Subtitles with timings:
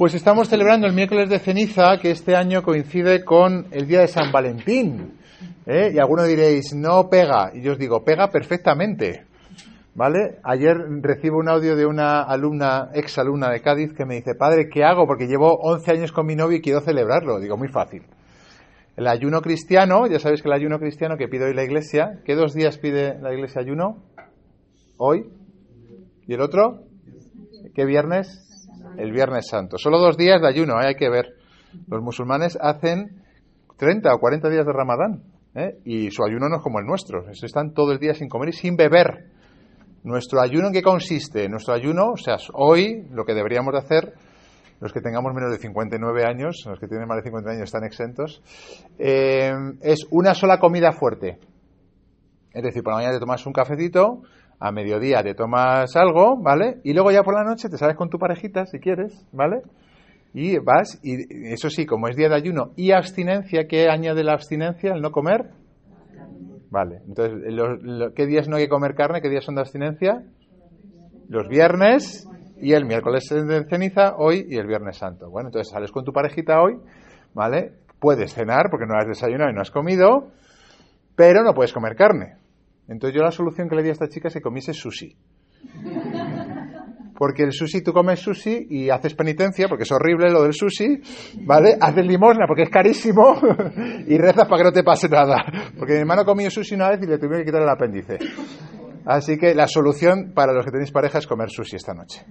[0.00, 4.08] Pues estamos celebrando el miércoles de ceniza, que este año coincide con el día de
[4.08, 5.18] San Valentín.
[5.66, 5.92] ¿eh?
[5.94, 7.50] Y algunos diréis, no pega.
[7.52, 9.26] Y yo os digo, pega perfectamente.
[9.94, 10.38] ¿Vale?
[10.42, 14.70] Ayer recibo un audio de una alumna, ex alumna de Cádiz, que me dice, padre,
[14.72, 15.06] ¿qué hago?
[15.06, 17.38] Porque llevo 11 años con mi novio y quiero celebrarlo.
[17.38, 18.04] Digo, muy fácil.
[18.96, 22.36] El ayuno cristiano, ya sabéis que el ayuno cristiano que pide hoy la iglesia, ¿qué
[22.36, 24.02] dos días pide la iglesia ayuno?
[24.96, 25.26] Hoy.
[26.26, 26.84] ¿Y el otro?
[27.74, 28.49] ¿Qué viernes?
[28.96, 29.78] El viernes santo.
[29.78, 30.88] Solo dos días de ayuno, ¿eh?
[30.88, 31.34] hay que ver.
[31.88, 33.22] Los musulmanes hacen
[33.76, 35.22] 30 o 40 días de ramadán.
[35.54, 35.78] ¿eh?
[35.84, 37.28] Y su ayuno no es como el nuestro.
[37.30, 39.30] Están todo el día sin comer y sin beber.
[40.02, 41.48] Nuestro ayuno en qué consiste?
[41.48, 44.14] Nuestro ayuno, o sea, hoy lo que deberíamos de hacer,
[44.80, 47.84] los que tengamos menos de 59 años, los que tienen más de 50 años están
[47.84, 48.42] exentos,
[48.98, 49.52] eh,
[49.82, 51.38] es una sola comida fuerte.
[52.52, 54.22] Es decir, por la mañana te tomas un cafecito,
[54.58, 56.80] a mediodía te tomas algo, ¿vale?
[56.84, 59.62] Y luego ya por la noche te sales con tu parejita, si quieres, ¿vale?
[60.34, 64.34] Y vas, y eso sí, como es día de ayuno y abstinencia, ¿qué añade la
[64.34, 64.92] abstinencia?
[64.92, 65.50] ¿El no comer?
[66.70, 67.42] Vale, entonces,
[68.14, 69.20] ¿qué días no hay que comer carne?
[69.20, 70.22] ¿Qué días son de abstinencia?
[71.28, 72.28] Los viernes
[72.60, 75.30] y el miércoles de ceniza, hoy y el viernes santo.
[75.30, 76.78] Bueno, entonces sales con tu parejita hoy,
[77.34, 77.72] ¿vale?
[77.98, 80.28] Puedes cenar porque no has desayunado y no has comido,
[81.16, 82.36] pero no puedes comer carne.
[82.90, 85.14] Entonces yo la solución que le di a esta chica es que comiese sushi.
[87.16, 91.00] Porque el sushi, tú comes sushi y haces penitencia, porque es horrible lo del sushi,
[91.44, 91.76] ¿vale?
[91.80, 93.38] Haces limosna porque es carísimo
[94.08, 95.36] y rezas para que no te pase nada.
[95.78, 98.18] Porque mi hermano comió sushi una vez y le tuvieron que quitar el apéndice.
[99.06, 102.24] Así que la solución para los que tenéis pareja es comer sushi esta noche.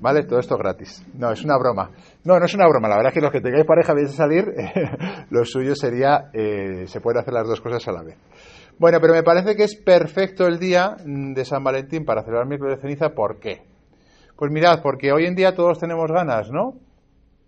[0.00, 0.24] ¿Vale?
[0.24, 1.04] Todo esto gratis.
[1.14, 1.90] No, es una broma.
[2.24, 2.88] No, no es una broma.
[2.88, 4.52] La verdad es que los que tengáis pareja vais a salir,
[5.30, 8.16] lo suyo sería, eh, se puede hacer las dos cosas a la vez.
[8.78, 12.76] Bueno, pero me parece que es perfecto el día de San Valentín para celebrar miércoles
[12.76, 13.10] de ceniza.
[13.10, 13.62] ¿Por qué?
[14.36, 16.74] Pues mirad, porque hoy en día todos tenemos ganas, ¿no?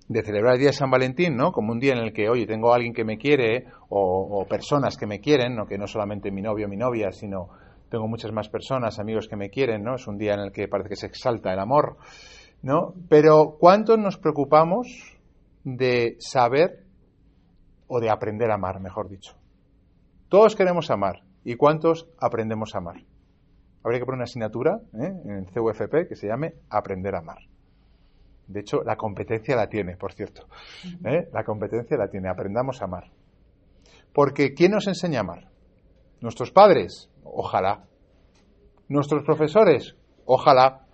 [0.06, 1.50] De celebrar el día de San Valentín, ¿no?
[1.50, 4.97] Como un día en el que, oye, tengo a alguien que me quiere o, personas
[4.97, 5.66] que me quieren, ¿no?
[5.66, 7.48] Que no solamente mi novio o mi novia, sino
[7.94, 9.94] tengo muchas más personas, amigos que me quieren, ¿no?
[9.94, 11.97] Es un día en el que parece que se exalta el amor,
[12.60, 12.93] ¿no?
[13.09, 15.16] Pero ¿cuántos nos preocupamos
[15.62, 16.83] de saber
[17.87, 19.37] o de aprender a amar, mejor dicho?
[20.28, 21.22] Todos queremos amar.
[21.44, 22.97] ¿Y cuántos aprendemos a amar?
[23.84, 25.12] Habría que poner una asignatura ¿eh?
[25.25, 27.38] en el CUFP que se llame Aprender a amar.
[28.49, 30.49] De hecho, la competencia la tiene, por cierto.
[31.04, 31.28] ¿eh?
[31.33, 32.28] La competencia la tiene.
[32.28, 33.12] Aprendamos a amar.
[34.12, 35.49] Porque ¿quién nos enseña a amar?
[36.21, 37.84] Nuestros padres, ojalá.
[38.88, 40.86] Nuestros profesores, ojalá.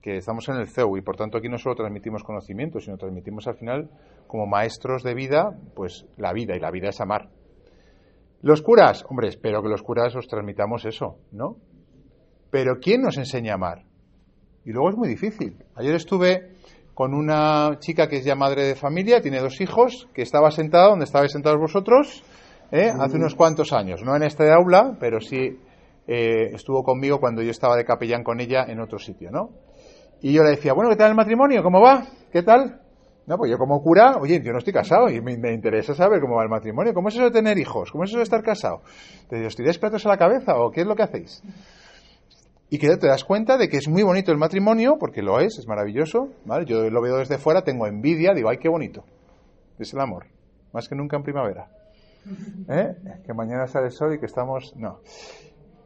[0.00, 3.46] Que estamos en el CEU y por tanto aquí no solo transmitimos conocimiento, sino transmitimos
[3.46, 3.88] al final
[4.26, 7.28] como maestros de vida, pues la vida y la vida es amar.
[8.40, 11.56] Los curas, hombre, espero que los curas os transmitamos eso, ¿no?
[12.50, 13.84] Pero ¿quién nos enseña a amar?
[14.64, 15.56] Y luego es muy difícil.
[15.76, 16.52] Ayer estuve
[16.94, 20.90] con una chica que es ya madre de familia, tiene dos hijos, que estaba sentada
[20.90, 22.24] donde estabais sentados vosotros,
[22.72, 22.90] ¿eh?
[22.98, 24.02] hace unos cuantos años.
[24.02, 25.60] No en este aula, pero sí
[26.08, 29.50] eh, estuvo conmigo cuando yo estaba de capellán con ella en otro sitio, ¿no?
[30.20, 31.62] Y yo le decía, bueno, ¿qué tal el matrimonio?
[31.62, 32.06] ¿Cómo va?
[32.32, 32.80] ¿Qué tal?
[33.26, 36.36] No, pues yo como cura, oye, yo no estoy casado y me, interesa saber cómo
[36.36, 36.92] va el matrimonio.
[36.92, 37.92] ¿Cómo es eso de tener hijos?
[37.92, 38.82] ¿Cómo es eso de estar casado?
[39.28, 41.42] ¿Te os tiráis platos a la cabeza o qué es lo que hacéis?
[42.70, 45.58] Y que te das cuenta de que es muy bonito el matrimonio, porque lo es,
[45.58, 46.64] es maravilloso, ¿vale?
[46.64, 49.04] Yo lo veo desde fuera, tengo envidia, digo, ay, qué bonito.
[49.78, 50.26] Es el amor,
[50.72, 51.68] más que nunca en primavera.
[52.68, 52.94] ¿Eh?
[53.24, 54.74] Que mañana sale el sol y que estamos...
[54.76, 55.00] No.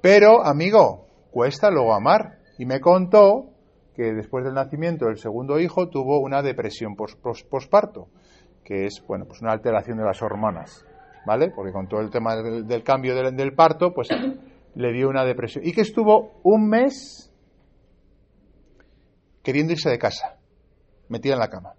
[0.00, 2.38] Pero, amigo, cuesta luego amar.
[2.58, 3.50] Y me contó
[3.94, 8.08] que después del nacimiento del segundo hijo tuvo una depresión posparto,
[8.62, 10.84] que es bueno, pues una alteración de las hormonas,
[11.26, 11.50] ¿vale?
[11.50, 14.08] Porque con todo el tema del, cambio del, parto, pues
[14.74, 15.66] le dio una depresión.
[15.66, 17.32] Y que estuvo un mes
[19.42, 20.36] queriendo irse de casa,
[21.08, 21.72] metida en la cama.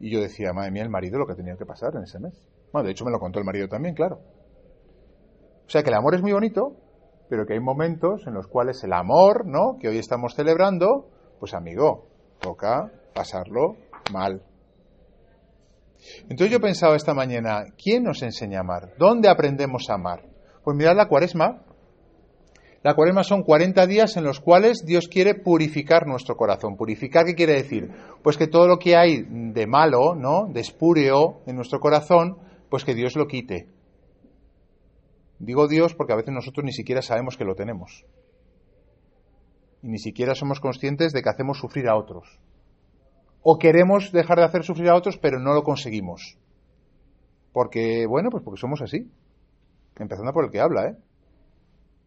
[0.00, 2.48] Y yo decía, madre mía, el marido lo que tenía que pasar en ese mes.
[2.74, 4.18] Bueno, de hecho me lo contó el marido también, claro.
[5.64, 6.72] O sea que el amor es muy bonito,
[7.28, 9.78] pero que hay momentos en los cuales el amor, ¿no?
[9.78, 11.08] Que hoy estamos celebrando,
[11.38, 12.08] pues amigo,
[12.40, 13.76] toca pasarlo
[14.12, 14.42] mal.
[16.22, 18.94] Entonces yo pensaba esta mañana, ¿quién nos enseña a amar?
[18.98, 20.24] ¿Dónde aprendemos a amar?
[20.64, 21.62] Pues mirad la cuaresma.
[22.82, 26.76] La cuaresma son 40 días en los cuales Dios quiere purificar nuestro corazón.
[26.76, 27.92] ¿Purificar qué quiere decir?
[28.24, 30.48] Pues que todo lo que hay de malo, ¿no?
[30.52, 32.38] De espúreo en nuestro corazón,
[32.74, 33.68] pues que Dios lo quite.
[35.38, 38.04] Digo Dios porque a veces nosotros ni siquiera sabemos que lo tenemos.
[39.80, 42.40] Y ni siquiera somos conscientes de que hacemos sufrir a otros.
[43.42, 46.36] O queremos dejar de hacer sufrir a otros, pero no lo conseguimos.
[47.52, 49.08] Porque, bueno, pues porque somos así.
[49.96, 50.96] Empezando por el que habla, ¿eh?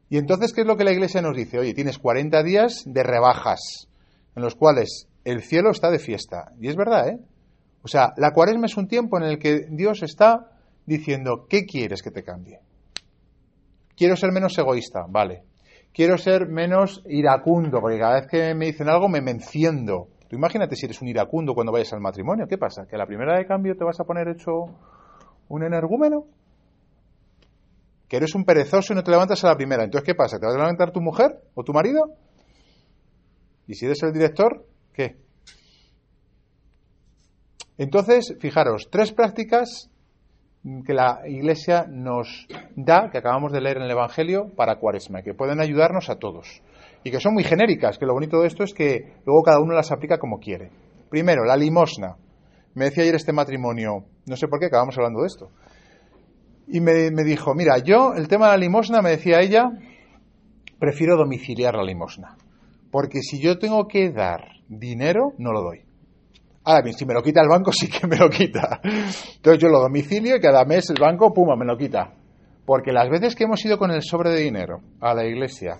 [0.09, 1.59] Y entonces, ¿qué es lo que la Iglesia nos dice?
[1.59, 3.87] Oye, tienes 40 días de rebajas,
[4.35, 6.51] en los cuales el cielo está de fiesta.
[6.59, 7.19] Y es verdad, ¿eh?
[7.83, 10.56] O sea, la cuaresma es un tiempo en el que Dios está
[10.87, 12.61] diciendo, ¿qué quieres que te cambie?
[13.95, 15.43] Quiero ser menos egoísta, vale.
[15.93, 20.07] Quiero ser menos iracundo, porque cada vez que me dicen algo me, me enciendo.
[20.29, 22.47] Tú imagínate si eres un iracundo cuando vayas al matrimonio.
[22.47, 22.85] ¿Qué pasa?
[22.87, 24.51] ¿Que a la primera de cambio te vas a poner hecho
[25.49, 26.25] un energúmeno?
[28.07, 29.83] ¿Que eres un perezoso y no te levantas a la primera?
[29.83, 30.39] Entonces, ¿qué pasa?
[30.39, 32.13] ¿Te vas a levantar tu mujer o tu marido?
[33.67, 34.65] ¿Y si eres el director?
[34.93, 35.17] ¿Qué?
[37.77, 39.89] Entonces, fijaros, tres prácticas
[40.85, 45.33] que la Iglesia nos da, que acabamos de leer en el Evangelio, para Cuaresma, que
[45.33, 46.61] pueden ayudarnos a todos.
[47.03, 49.73] Y que son muy genéricas, que lo bonito de esto es que luego cada uno
[49.73, 50.71] las aplica como quiere.
[51.09, 52.17] Primero, la limosna.
[52.73, 55.49] Me decía ayer este matrimonio, no sé por qué acabamos hablando de esto.
[56.67, 59.71] Y me, me dijo, mira, yo el tema de la limosna, me decía ella,
[60.79, 62.35] prefiero domiciliar la limosna.
[62.91, 65.86] Porque si yo tengo que dar dinero, no lo doy.
[66.69, 68.81] Ahora bien, si me lo quita el banco, sí que me lo quita.
[68.83, 72.13] Entonces yo lo domicilio y cada mes el banco, puma, me lo quita.
[72.65, 75.79] Porque las veces que hemos ido con el sobre de dinero a la iglesia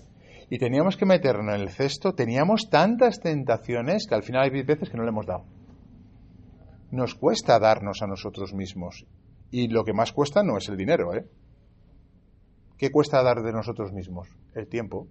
[0.50, 4.90] y teníamos que meterlo en el cesto, teníamos tantas tentaciones que al final hay veces
[4.90, 5.44] que no le hemos dado.
[6.92, 9.06] Nos cuesta darnos a nosotros mismos.
[9.52, 11.26] Y lo que más cuesta no es el dinero, ¿eh?
[12.78, 14.30] ¿Qué cuesta dar de nosotros mismos?
[14.56, 15.10] El tiempo.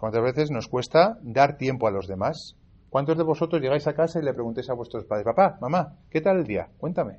[0.00, 2.56] ¿Cuántas veces nos cuesta dar tiempo a los demás?
[2.94, 6.20] ¿Cuántos de vosotros llegáis a casa y le preguntéis a vuestros padres, papá, mamá, ¿qué
[6.20, 6.68] tal el día?
[6.78, 7.18] Cuéntame.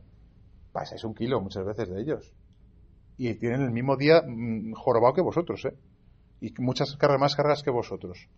[0.72, 2.34] Pasáis un kilo muchas veces de ellos.
[3.18, 5.76] Y tienen el mismo día mm, jorobado que vosotros, ¿eh?
[6.40, 8.30] Y muchas cargas más cargas que vosotros.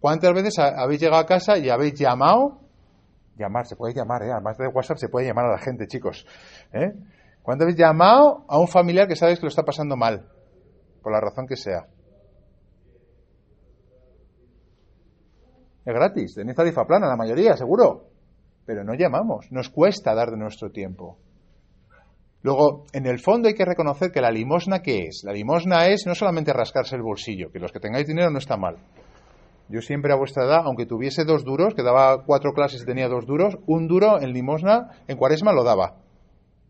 [0.00, 2.60] ¿Cuántas veces habéis llegado a casa y habéis llamado?
[3.38, 4.30] Llamar, se puede llamar, ¿eh?
[4.30, 6.26] Además de WhatsApp se puede llamar a la gente, chicos.
[6.74, 6.92] ¿eh?
[7.40, 10.28] ¿Cuántas habéis llamado a un familiar que sabéis que lo está pasando mal?
[11.02, 11.86] Por la razón que sea.
[15.84, 18.04] Es gratis, tenéis tarifa plana, la mayoría, seguro.
[18.64, 21.18] Pero no llamamos, nos cuesta dar de nuestro tiempo.
[22.42, 25.22] Luego, en el fondo hay que reconocer que la limosna, ¿qué es?
[25.24, 28.56] La limosna es no solamente rascarse el bolsillo, que los que tengáis dinero no está
[28.56, 28.76] mal.
[29.68, 33.08] Yo siempre a vuestra edad, aunque tuviese dos duros, que daba cuatro clases y tenía
[33.08, 35.96] dos duros, un duro en limosna, en cuaresma lo daba.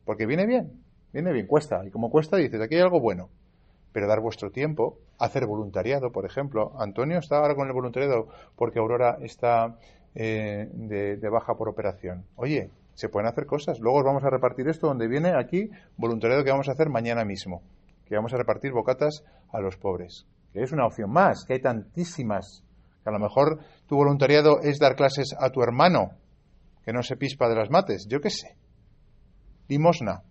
[0.05, 0.83] Porque viene bien,
[1.13, 1.81] viene bien, cuesta.
[1.87, 3.29] Y como cuesta, dices, aquí hay algo bueno
[3.93, 6.73] pero dar vuestro tiempo, hacer voluntariado, por ejemplo.
[6.79, 9.77] Antonio está ahora con el voluntariado porque Aurora está
[10.15, 12.25] eh, de, baja por operación.
[12.37, 13.79] Oye, se pueden hacer cosas.
[13.81, 17.25] Luego os vamos a repartir esto donde viene aquí voluntariado que vamos a hacer mañana
[17.25, 17.63] mismo,
[18.07, 20.27] que vamos a repartir bocatas a los pobres.
[20.53, 22.63] Que es una opción más, que hay tantísimas.
[23.03, 26.13] Que a lo mejor tu voluntariado es dar clases a tu hermano,
[26.85, 28.57] que no se pispa de las mates, yo qué sé.
[29.69, 30.23] Limosna.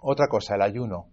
[0.00, 1.08] Otra cosa, el ayuno.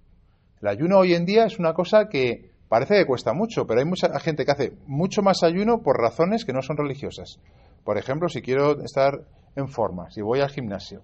[0.64, 3.86] El ayuno hoy en día es una cosa que parece que cuesta mucho, pero hay
[3.86, 7.38] mucha gente que hace mucho más ayuno por razones que no son religiosas.
[7.84, 9.26] Por ejemplo, si quiero estar
[9.58, 11.02] en forma, si voy al gimnasio.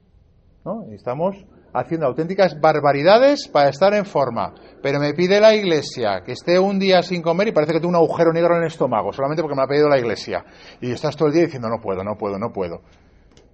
[0.63, 0.85] ¿no?
[0.93, 4.53] Estamos haciendo auténticas barbaridades para estar en forma.
[4.81, 7.89] Pero me pide la iglesia que esté un día sin comer y parece que tengo
[7.89, 10.45] un agujero negro en el estómago, solamente porque me ha pedido la iglesia.
[10.79, 12.79] Y estás todo el día diciendo, no puedo, no puedo, no puedo.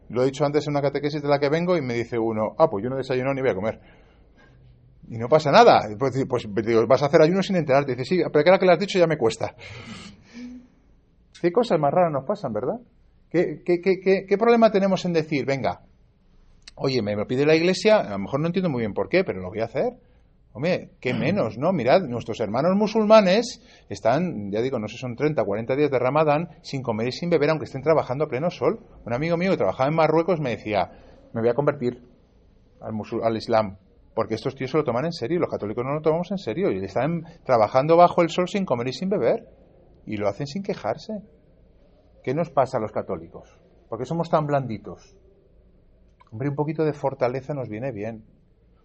[0.10, 2.54] Lo he dicho antes en una catequesis de la que vengo y me dice uno,
[2.60, 3.80] ah, pues yo no desayuno ni voy a comer.
[5.10, 5.82] Y no pasa nada.
[5.98, 6.48] Pues, pues
[6.88, 7.96] vas a hacer ayuno sin enterarte.
[7.96, 9.56] Dice, sí, pero que ahora que lo has dicho ya me cuesta.
[11.42, 12.80] ¿Qué cosas más raras nos pasan, verdad?
[13.30, 15.82] ¿Qué, qué, qué, qué problema tenemos en decir, venga,
[16.76, 19.24] oye, me lo pide la iglesia, a lo mejor no entiendo muy bien por qué,
[19.24, 19.94] pero lo voy a hacer?
[20.54, 21.74] Hombre, qué menos, ¿no?
[21.74, 26.48] Mirad, nuestros hermanos musulmanes están, ya digo, no sé, son 30, 40 días de Ramadán
[26.62, 28.80] sin comer y sin beber, aunque estén trabajando a pleno sol.
[29.06, 30.90] Un amigo mío que trabajaba en Marruecos me decía,
[31.34, 32.02] me voy a convertir
[32.80, 33.78] al, al Islam
[34.16, 36.72] porque estos tíos se lo toman en serio, los católicos no lo tomamos en serio,
[36.72, 39.46] y están trabajando bajo el sol sin comer y sin beber,
[40.06, 41.22] y lo hacen sin quejarse.
[42.24, 43.60] ¿Qué nos pasa a los católicos?
[43.90, 45.16] ¿Por qué somos tan blanditos?
[46.32, 48.24] Hombre, un poquito de fortaleza nos viene bien.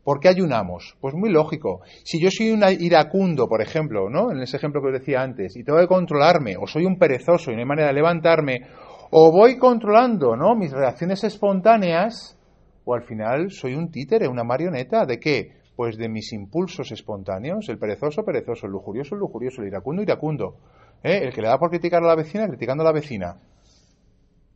[0.02, 0.96] ¿Por qué ayunamos?
[1.00, 1.80] Pues muy lógico.
[2.04, 4.32] Si yo soy un iracundo, por ejemplo, ¿no?
[4.32, 7.50] En ese ejemplo que os decía antes, y tengo que controlarme, o soy un perezoso
[7.50, 8.66] y no hay manera de levantarme,
[9.10, 10.56] o voy controlando, ¿no?
[10.56, 12.39] Mis reacciones espontáneas,
[12.84, 15.04] o al final soy un títere, una marioneta.
[15.06, 15.60] ¿De qué?
[15.76, 20.56] Pues de mis impulsos espontáneos, el perezoso, perezoso, el lujurioso, lujurioso, el iracundo, iracundo.
[21.02, 21.20] ¿eh?
[21.22, 23.36] El que le da por criticar a la vecina, criticando a la vecina.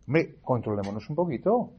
[0.06, 1.70] Hombre, controlémonos un poquito.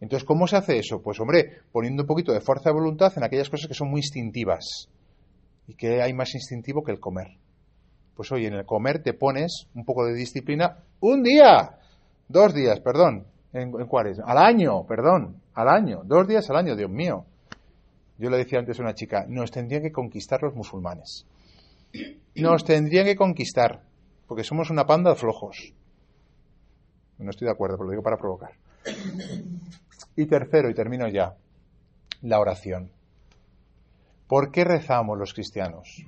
[0.00, 1.02] Entonces, ¿cómo se hace eso?
[1.02, 4.00] Pues, hombre, poniendo un poquito de fuerza de voluntad en aquellas cosas que son muy
[4.00, 4.88] instintivas.
[5.66, 7.38] ¿Y que hay más instintivo que el comer?
[8.14, 11.78] Pues, oye, en el comer te pones un poco de disciplina un día,
[12.28, 13.26] dos días, perdón,
[13.56, 17.24] en, en al año, perdón, al año, dos días al año, Dios mío.
[18.18, 21.26] Yo le decía antes a una chica, nos tendrían que conquistar los musulmanes.
[22.34, 23.82] Nos tendrían que conquistar,
[24.26, 25.72] porque somos una panda de flojos.
[27.18, 28.52] No estoy de acuerdo, pero lo digo para provocar.
[30.16, 31.34] Y tercero, y termino ya,
[32.22, 32.90] la oración.
[34.26, 36.04] ¿Por qué rezamos los cristianos?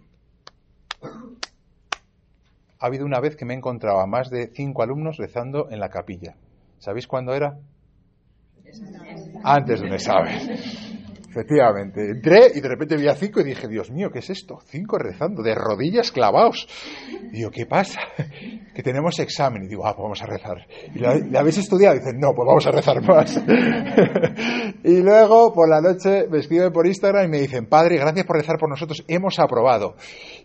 [2.80, 5.80] Ha habido una vez que me he encontrado a más de cinco alumnos rezando en
[5.80, 6.36] la capilla.
[6.78, 7.58] ¿Sabéis cuándo era?
[9.42, 10.58] Antes de un examen.
[11.30, 12.10] Efectivamente.
[12.10, 14.58] Entré y de repente vi a cinco y dije, Dios mío, ¿qué es esto?
[14.64, 16.66] Cinco rezando, de rodillas clavados.
[17.30, 18.00] Digo, ¿qué pasa?
[18.74, 19.64] Que tenemos examen.
[19.64, 20.56] Y digo, ah, pues vamos a rezar.
[20.94, 21.96] ¿Y ¿le habéis estudiado?
[21.96, 23.36] Y dicen, no, pues vamos a rezar más.
[24.84, 28.36] y luego, por la noche, me escriben por Instagram y me dicen, Padre, gracias por
[28.36, 29.96] rezar por nosotros, hemos aprobado.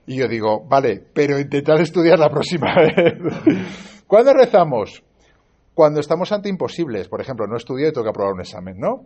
[0.08, 3.13] Y yo digo, vale, pero intentad estudiar la próxima vez.
[4.08, 5.04] ¿Cuándo rezamos?
[5.74, 7.08] Cuando estamos ante imposibles.
[7.08, 9.06] Por ejemplo, no estudié y tengo que aprobar un examen, ¿no?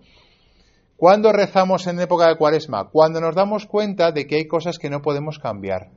[0.97, 2.89] ¿Cuándo rezamos en época de cuaresma?
[2.89, 5.91] Cuando nos damos cuenta de que hay cosas que no podemos cambiar,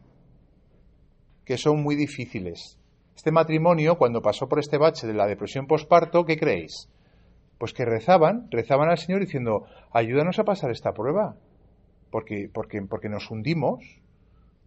[1.45, 2.79] que son muy difíciles.
[3.17, 6.89] Este matrimonio, cuando pasó por este bache de la depresión posparto, ¿qué creéis?
[7.59, 11.37] Pues que rezaban, rezaban al Señor diciendo, ayúdanos a pasar esta prueba,
[12.11, 14.01] porque, porque, porque nos hundimos,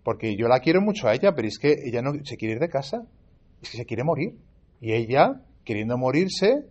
[0.04, 2.60] porque yo la quiero mucho a ella, pero es que ella no se quiere ir
[2.60, 3.04] de casa,
[3.62, 4.38] es que se quiere morir.
[4.82, 6.66] Y ella, queriendo morirse,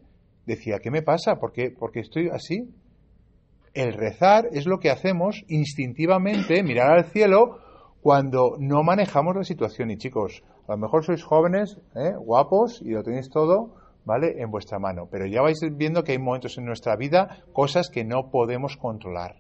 [0.47, 1.37] decía, ¿qué me pasa?
[1.37, 2.69] ¿Por qué, porque estoy así?
[3.75, 7.59] El rezar es lo que hacemos instintivamente, mirar al cielo,
[8.03, 9.91] cuando no manejamos la situación.
[9.91, 12.13] Y chicos, a lo mejor sois jóvenes, ¿eh?
[12.19, 14.43] guapos y lo tenéis todo, ¿vale?
[14.43, 15.09] En vuestra mano.
[15.11, 19.37] Pero ya vais viendo que hay momentos en nuestra vida, cosas que no podemos controlar.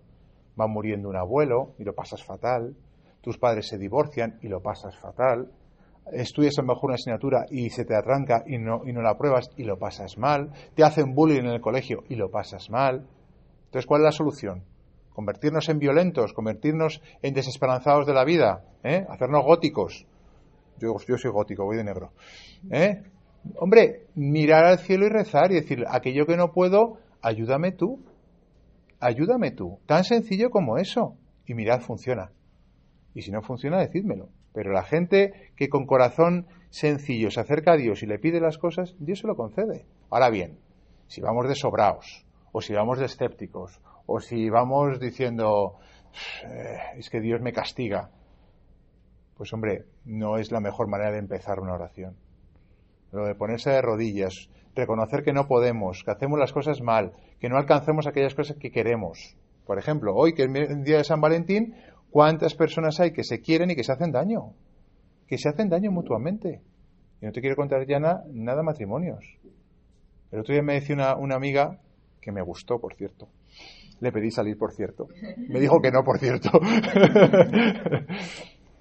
[0.58, 2.76] Va muriendo un abuelo y lo pasas fatal.
[3.20, 5.50] Tus padres se divorcian y lo pasas fatal.
[6.10, 9.10] Estudias a lo mejor una asignatura y se te arranca y no, y no la
[9.10, 10.50] apruebas y lo pasas mal.
[10.74, 13.06] Te hacen bullying en el colegio y lo pasas mal.
[13.66, 14.64] Entonces, ¿cuál es la solución?
[15.14, 19.06] Convertirnos en violentos, convertirnos en desesperanzados de la vida, ¿eh?
[19.08, 20.06] hacernos góticos.
[20.78, 22.12] Yo, yo soy gótico, voy de negro.
[22.70, 23.02] ¿eh?
[23.56, 28.00] Hombre, mirar al cielo y rezar y decir, aquello que no puedo, ayúdame tú.
[29.00, 29.78] Ayúdame tú.
[29.86, 31.16] Tan sencillo como eso.
[31.46, 32.30] Y mirad, funciona.
[33.14, 34.28] Y si no funciona, decídmelo.
[34.52, 38.58] Pero la gente que con corazón sencillo se acerca a Dios y le pide las
[38.58, 39.86] cosas, Dios se lo concede.
[40.10, 40.58] Ahora bien,
[41.06, 45.78] si vamos de sobraos, o si vamos de escépticos, o si vamos diciendo,
[46.96, 48.10] es que Dios me castiga,
[49.36, 52.16] pues hombre, no es la mejor manera de empezar una oración.
[53.10, 57.48] Lo de ponerse de rodillas, reconocer que no podemos, que hacemos las cosas mal, que
[57.48, 59.36] no alcancemos aquellas cosas que queremos.
[59.66, 61.74] Por ejemplo, hoy que es el día de San Valentín,
[62.12, 64.52] ¿cuántas personas hay que se quieren y que se hacen daño?
[65.26, 66.60] Que se hacen daño mutuamente.
[67.20, 69.24] Y no te quiero contar ya nada, matrimonios.
[70.30, 71.80] El otro día me decía una amiga
[72.20, 73.28] que me gustó, por cierto.
[74.00, 75.08] Le pedí salir, por cierto.
[75.36, 76.50] Me dijo que no, por cierto.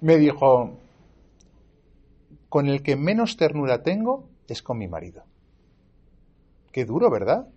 [0.00, 0.78] me dijo,
[2.48, 5.24] con el que menos ternura tengo es con mi marido.
[6.72, 7.48] Qué duro, ¿verdad?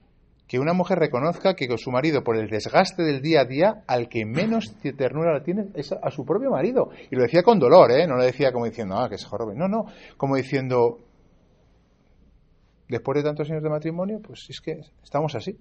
[0.47, 3.83] Que una mujer reconozca que con su marido, por el desgaste del día a día,
[3.87, 6.89] al que menos ternura la tiene es a su propio marido.
[7.09, 8.05] Y lo decía con dolor, ¿eh?
[8.05, 9.55] No lo decía como diciendo, ah, que es jorobe.
[9.55, 9.85] No, no.
[10.17, 10.99] Como diciendo,
[12.87, 15.57] después de tantos años de matrimonio, pues es que estamos así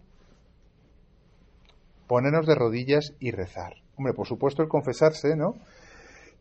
[2.06, 3.74] ponernos de rodillas y rezar.
[3.96, 5.54] Hombre, por supuesto el confesarse, ¿no?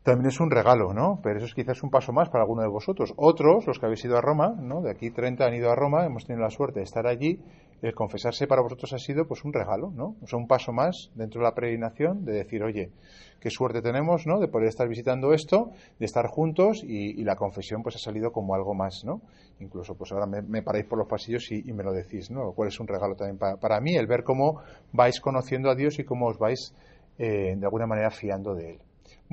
[0.04, 1.22] También es un regalo, ¿no?
[1.24, 3.14] Pero eso es quizás un paso más para alguno de vosotros.
[3.16, 4.82] Otros, los que habéis ido a Roma, ¿no?
[4.82, 7.40] De aquí 30 han ido a Roma, hemos tenido la suerte de estar allí.
[7.82, 10.16] El confesarse para vosotros ha sido pues un regalo, ¿no?
[10.22, 12.92] O sea, un paso más dentro de la peregrinación de decir, oye,
[13.40, 14.42] qué suerte tenemos, ¿no?
[14.42, 18.56] De poder estar visitando esto, de estar juntos y, la confesión pues ha salido como
[18.56, 19.22] algo más, ¿no?
[19.60, 22.44] Incluso pues ahora me, paráis por los pasillos y, me lo decís, ¿no?
[22.44, 25.76] Lo cual es un regalo también para, para, mí, el ver cómo vais conociendo a
[25.76, 26.74] Dios y cómo os vais
[27.18, 28.80] eh, de alguna manera fiando de Él.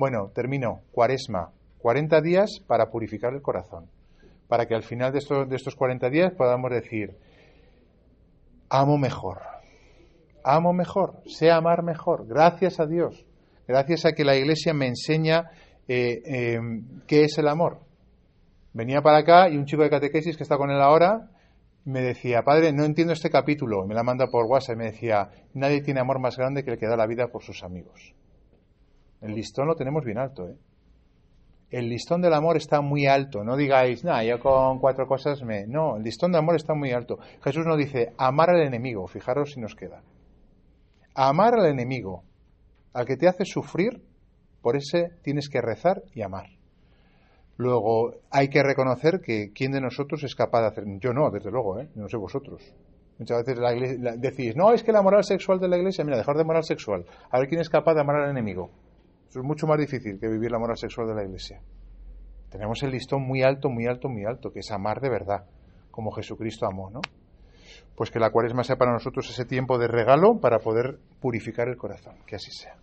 [0.01, 0.81] Bueno, termino.
[0.93, 1.51] Cuaresma.
[1.77, 3.85] 40 días para purificar el corazón.
[4.47, 7.19] Para que al final de estos, de estos 40 días podamos decir,
[8.67, 9.41] amo mejor.
[10.43, 11.21] Amo mejor.
[11.27, 12.25] Sé amar mejor.
[12.25, 13.27] Gracias a Dios.
[13.67, 15.51] Gracias a que la Iglesia me enseña
[15.87, 17.81] eh, em, qué es el amor.
[18.73, 21.29] Venía para acá y un chico de catequesis que está con él ahora
[21.85, 23.85] me decía, padre, no entiendo este capítulo.
[23.85, 26.79] Me la manda por WhatsApp y me decía, nadie tiene amor más grande que el
[26.79, 28.15] que da la vida por sus amigos.
[29.21, 30.55] El listón lo tenemos bien alto, ¿eh?
[31.69, 33.45] El listón del amor está muy alto.
[33.45, 35.65] No digáis, nada, yo con cuatro cosas me.
[35.67, 37.17] No, el listón del amor está muy alto.
[37.41, 39.07] Jesús nos dice, amar al enemigo.
[39.07, 40.03] Fijaros si nos queda.
[41.15, 42.23] Amar al enemigo.
[42.91, 44.03] Al que te hace sufrir,
[44.61, 46.47] por ese tienes que rezar y amar.
[47.55, 50.83] Luego, hay que reconocer que quién de nosotros es capaz de hacer.
[50.99, 51.87] Yo no, desde luego, ¿eh?
[51.95, 52.61] no sé vosotros.
[53.17, 56.17] Muchas veces la iglesia, decís, no, es que la moral sexual de la iglesia, mira,
[56.17, 57.05] dejar de moral sexual.
[57.29, 58.71] A ver quién es capaz de amar al enemigo.
[59.31, 61.61] Eso es mucho más difícil que vivir la moral sexual de la Iglesia.
[62.49, 65.45] Tenemos el listón muy alto, muy alto, muy alto, que es amar de verdad,
[65.89, 66.99] como Jesucristo amó, ¿no?
[67.95, 71.77] Pues que la cuaresma sea para nosotros ese tiempo de regalo para poder purificar el
[71.77, 72.15] corazón.
[72.25, 72.75] Que así sea.